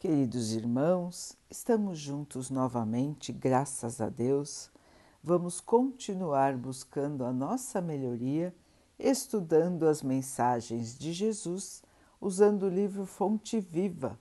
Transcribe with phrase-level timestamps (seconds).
[0.00, 4.70] Queridos irmãos, estamos juntos novamente, graças a Deus.
[5.20, 8.54] Vamos continuar buscando a nossa melhoria,
[8.96, 11.82] estudando as mensagens de Jesus,
[12.20, 14.16] usando o livro Fonte Viva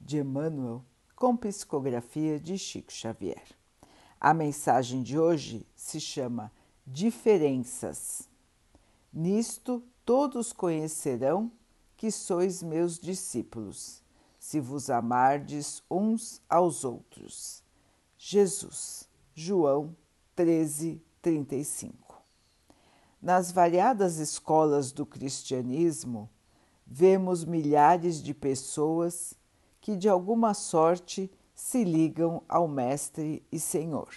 [0.00, 3.56] de Emmanuel, com psicografia de Chico Xavier.
[4.20, 6.50] A mensagem de hoje se chama
[6.84, 8.28] Diferenças.
[9.12, 11.52] Nisto todos conhecerão
[11.96, 14.02] que sois meus discípulos
[14.50, 17.62] se vos amardes uns aos outros.
[18.18, 19.94] Jesus, João
[20.34, 22.20] 13, 35.
[23.22, 26.28] Nas variadas escolas do cristianismo,
[26.84, 29.34] vemos milhares de pessoas
[29.80, 34.12] que de alguma sorte se ligam ao Mestre e Senhor.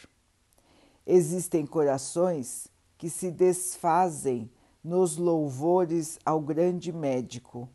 [1.05, 4.49] Existem corações que se desfazem
[4.84, 7.70] nos louvores ao grande médico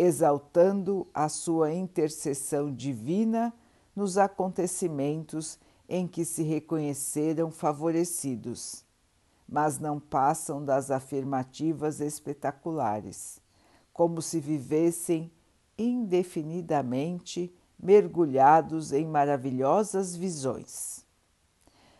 [0.00, 3.52] exaltando a sua intercessão divina
[3.94, 8.82] nos acontecimentos em que se reconheceram favorecidos,
[9.46, 13.42] mas não passam das afirmativas espetaculares,
[13.92, 15.30] como se vivessem
[15.76, 21.04] indefinidamente mergulhados em maravilhosas visões.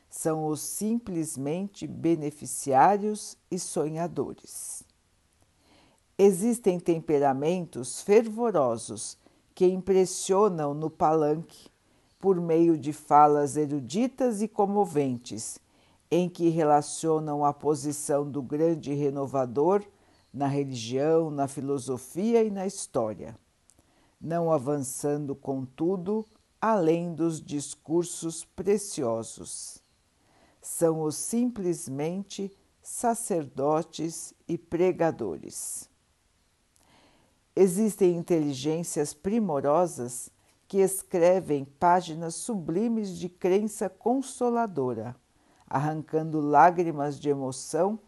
[0.08, 4.89] São os simplesmente beneficiários e sonhadores.
[6.22, 9.16] Existem temperamentos fervorosos
[9.54, 11.70] que impressionam no palanque
[12.18, 15.58] por meio de falas eruditas e comoventes,
[16.10, 19.82] em que relacionam a posição do grande renovador
[20.30, 23.34] na religião, na filosofia e na história,
[24.20, 26.26] não avançando, contudo,
[26.60, 29.82] além dos discursos preciosos.
[30.60, 35.89] São os simplesmente sacerdotes e pregadores.
[37.62, 40.30] Existem inteligências primorosas
[40.66, 45.14] que escrevem páginas sublimes de crença consoladora,
[45.66, 48.00] arrancando lágrimas de emoção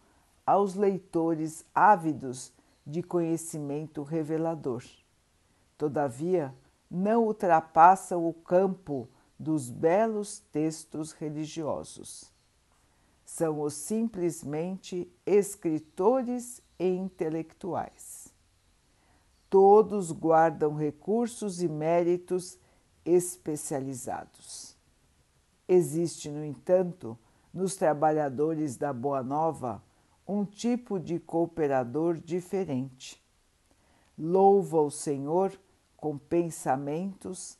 [0.43, 2.51] aos leitores ávidos
[2.83, 4.83] de conhecimento revelador.
[5.77, 6.51] Todavia,
[6.89, 12.33] não ultrapassam o campo dos belos textos religiosos.
[13.23, 18.22] São os simplesmente escritores e intelectuais
[19.53, 22.57] todos guardam recursos e méritos
[23.05, 24.75] especializados.
[25.67, 27.15] Existe, no entanto,
[27.53, 29.83] nos trabalhadores da Boa Nova
[30.27, 33.23] um tipo de cooperador diferente.
[34.17, 35.55] Louva o Senhor
[35.95, 37.55] com pensamentos,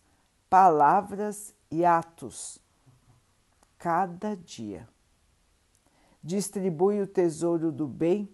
[0.49, 2.57] palavras e atos,
[3.77, 4.89] cada dia.
[6.23, 8.27] Distribui o tesouro do bem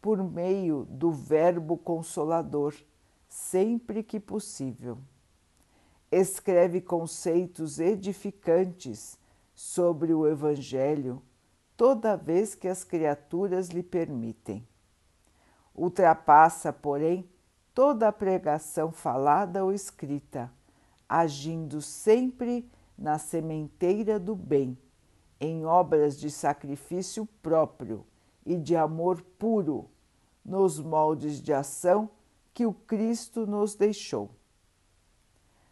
[0.00, 2.74] por meio do Verbo Consolador
[3.28, 4.98] sempre que possível.
[6.10, 9.18] Escreve conceitos edificantes
[9.54, 11.22] sobre o Evangelho
[11.76, 14.66] toda vez que as criaturas lhe permitem.
[15.74, 17.28] Ultrapassa, porém,
[17.72, 20.50] toda a pregação falada ou escrita,
[21.08, 24.76] agindo sempre na sementeira do bem,
[25.38, 28.04] em obras de sacrifício próprio
[28.48, 29.90] e de amor puro,
[30.42, 32.08] nos moldes de ação
[32.54, 34.30] que o Cristo nos deixou.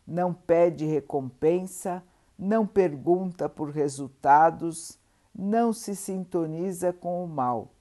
[0.06, 2.04] Não pede recompensa,
[2.38, 4.98] não pergunta por resultados,
[5.34, 7.72] não se sintoniza com o mal.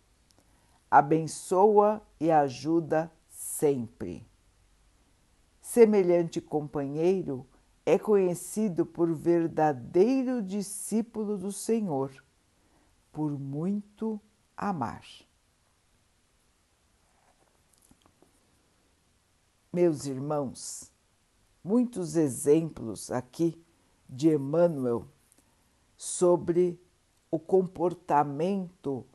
[0.89, 4.25] Abençoa e ajuda sempre.
[5.61, 7.45] Semelhante companheiro
[7.85, 12.13] é conhecido por verdadeiro discípulo do Senhor,
[13.11, 14.21] por muito
[14.55, 15.05] amar.
[19.71, 20.91] Meus irmãos,
[21.63, 23.61] muitos exemplos aqui
[24.07, 25.07] de Emmanuel
[25.97, 26.79] sobre
[27.29, 29.05] o comportamento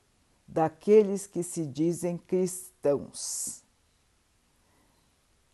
[0.47, 3.65] daqueles que se dizem cristãos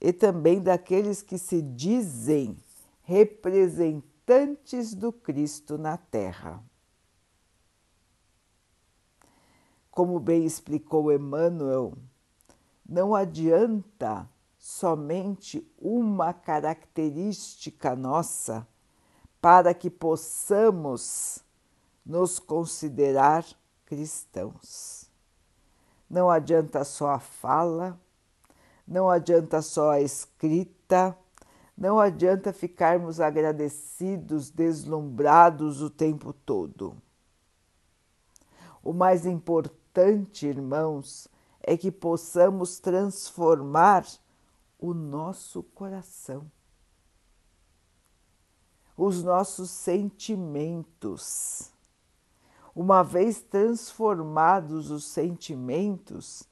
[0.00, 2.56] e também daqueles que se dizem
[3.02, 6.62] representantes do Cristo na Terra.
[9.96, 11.94] Como bem explicou Emmanuel,
[12.86, 14.28] não adianta
[14.58, 18.68] somente uma característica nossa
[19.40, 21.42] para que possamos
[22.04, 23.42] nos considerar
[23.86, 25.10] cristãos.
[26.10, 27.98] Não adianta só a fala,
[28.86, 31.16] não adianta só a escrita,
[31.74, 36.94] não adianta ficarmos agradecidos, deslumbrados o tempo todo.
[38.84, 39.24] O mais
[39.96, 41.26] importante, irmãos,
[41.62, 44.06] é que possamos transformar
[44.78, 46.50] o nosso coração.
[48.98, 51.70] os nossos sentimentos.
[52.74, 56.44] Uma vez transformados os sentimentos,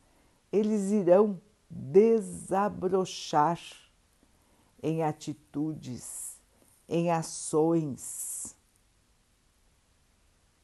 [0.53, 3.59] eles irão desabrochar
[4.83, 6.39] em atitudes,
[6.87, 8.55] em ações,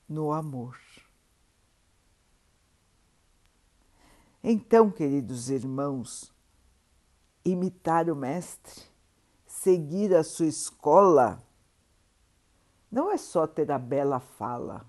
[0.06, 0.77] no amor.
[4.42, 6.32] Então, queridos irmãos,
[7.44, 8.82] imitar o Mestre,
[9.46, 11.42] seguir a sua escola,
[12.90, 14.87] não é só ter a bela fala,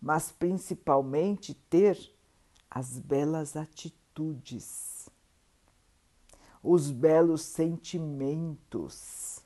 [0.00, 2.12] mas principalmente ter
[2.68, 5.08] as belas atitudes,
[6.62, 9.40] os belos sentimentos.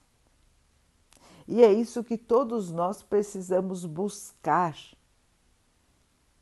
[1.47, 4.77] E é isso que todos nós precisamos buscar.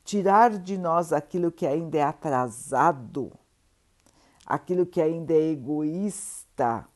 [0.09, 3.31] Tirar de nós aquilo que ainda é atrasado,
[4.43, 6.89] aquilo que ainda é egoísta,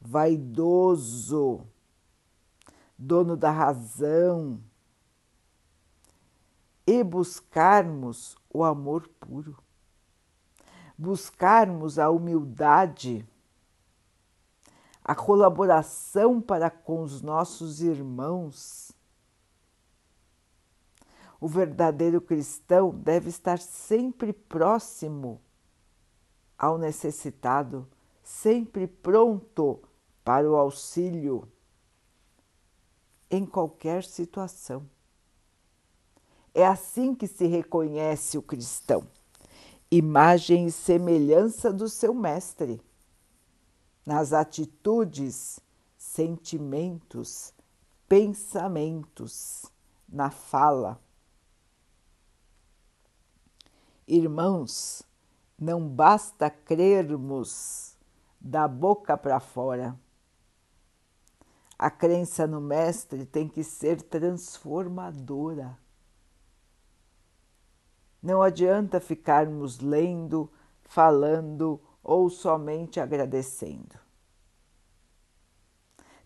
[0.00, 1.66] vaidoso,
[2.96, 4.60] dono da razão,
[6.86, 9.58] e buscarmos o amor puro,
[10.96, 13.28] buscarmos a humildade,
[15.02, 18.92] a colaboração para com os nossos irmãos.
[21.42, 25.40] O verdadeiro cristão deve estar sempre próximo
[26.56, 27.84] ao necessitado,
[28.22, 29.82] sempre pronto
[30.22, 31.48] para o auxílio
[33.28, 34.88] em qualquer situação.
[36.54, 39.02] É assim que se reconhece o cristão,
[39.90, 42.80] imagem e semelhança do seu mestre,
[44.06, 45.58] nas atitudes,
[45.98, 47.52] sentimentos,
[48.08, 49.66] pensamentos,
[50.08, 51.02] na fala.
[54.06, 55.02] Irmãos,
[55.58, 57.96] não basta crermos
[58.40, 59.98] da boca para fora.
[61.78, 65.78] A crença no Mestre tem que ser transformadora.
[68.20, 70.50] Não adianta ficarmos lendo,
[70.82, 74.00] falando ou somente agradecendo.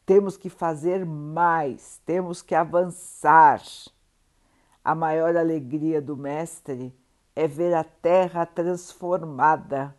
[0.05, 3.62] Temos que fazer mais, temos que avançar.
[4.84, 6.94] A maior alegria do Mestre
[7.37, 9.94] é ver a terra transformada,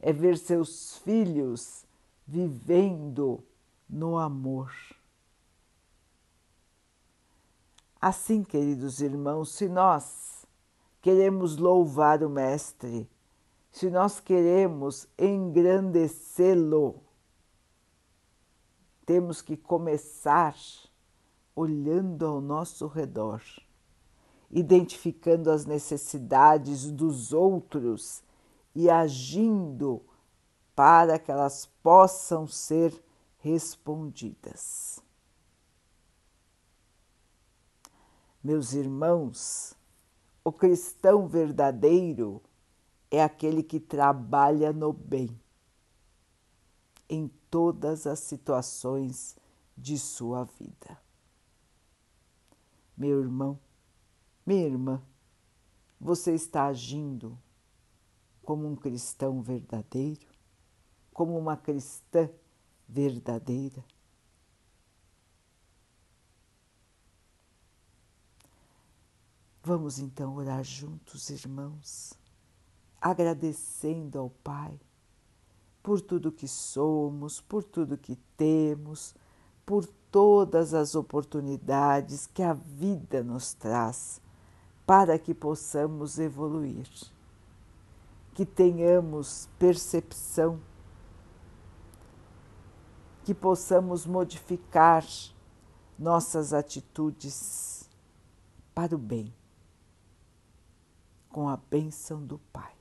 [0.00, 1.84] é ver seus filhos
[2.24, 3.42] vivendo
[3.90, 4.72] no amor.
[8.00, 10.46] Assim, queridos irmãos, se nós
[11.02, 13.10] queremos louvar o Mestre,
[13.72, 17.02] se nós queremos engrandecê-lo,
[19.04, 20.56] temos que começar
[21.54, 23.42] olhando ao nosso redor,
[24.50, 28.22] identificando as necessidades dos outros
[28.74, 30.02] e agindo
[30.74, 33.02] para que elas possam ser
[33.38, 35.00] respondidas.
[38.42, 39.74] Meus irmãos,
[40.44, 42.40] o cristão verdadeiro
[43.10, 45.28] é aquele que trabalha no bem
[47.08, 49.36] em todas as situações
[49.76, 50.98] de sua vida.
[52.96, 53.58] Meu irmão,
[54.46, 55.02] minha irmã,
[56.00, 57.36] você está agindo
[58.44, 60.28] como um cristão verdadeiro,
[61.12, 62.30] como uma cristã
[62.88, 63.84] verdadeira?
[69.64, 72.14] Vamos então orar juntos, irmãos,
[73.00, 74.78] agradecendo ao Pai
[75.82, 79.12] por tudo que somos, por tudo que temos,
[79.64, 84.20] por todas as oportunidades que a vida nos traz
[84.86, 86.88] para que possamos evoluir,
[88.32, 90.60] que tenhamos percepção,
[93.24, 95.04] que possamos modificar
[95.98, 97.90] nossas atitudes
[98.72, 99.34] para o bem
[101.36, 102.72] com a bênção do Pai.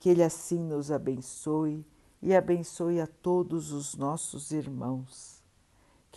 [0.00, 1.86] Que Ele assim nos abençoe
[2.20, 5.37] e abençoe a todos os nossos irmãos.